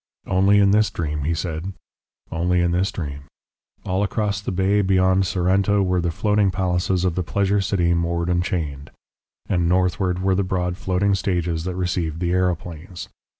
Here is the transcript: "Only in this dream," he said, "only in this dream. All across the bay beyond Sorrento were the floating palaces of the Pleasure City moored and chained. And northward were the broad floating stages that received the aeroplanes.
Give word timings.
"Only 0.25 0.57
in 0.57 0.71
this 0.71 0.89
dream," 0.89 1.25
he 1.25 1.35
said, 1.35 1.73
"only 2.31 2.59
in 2.59 2.71
this 2.71 2.91
dream. 2.91 3.25
All 3.85 4.01
across 4.01 4.41
the 4.41 4.51
bay 4.51 4.81
beyond 4.81 5.27
Sorrento 5.27 5.83
were 5.83 6.01
the 6.01 6.09
floating 6.09 6.49
palaces 6.49 7.05
of 7.05 7.13
the 7.13 7.21
Pleasure 7.21 7.61
City 7.61 7.93
moored 7.93 8.27
and 8.27 8.43
chained. 8.43 8.89
And 9.47 9.69
northward 9.69 10.23
were 10.23 10.33
the 10.33 10.41
broad 10.43 10.75
floating 10.75 11.13
stages 11.13 11.65
that 11.65 11.75
received 11.75 12.19
the 12.19 12.31
aeroplanes. 12.31 13.09